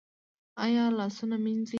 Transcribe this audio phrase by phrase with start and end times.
[0.63, 1.69] ایا لاسونه مینځي؟